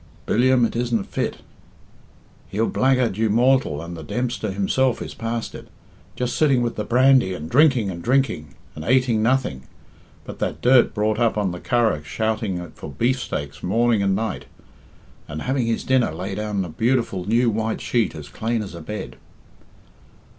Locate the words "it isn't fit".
0.65-1.37